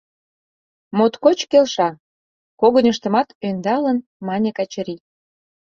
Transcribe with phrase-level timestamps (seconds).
[0.97, 1.89] —Моткоч келша!—
[2.59, 5.01] когыньыштымат ӧндалын, мане Качырий.